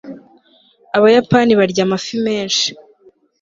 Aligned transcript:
abayapani 0.97 1.51
barya 1.59 1.81
amafi 1.87 2.13
menshi 2.25 2.67